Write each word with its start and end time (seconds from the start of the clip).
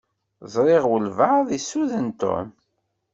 Ẓṛiɣ 0.53 0.83
walebɛaḍ 0.89 1.47
issuden 1.57 2.07
Tom. 2.21 2.47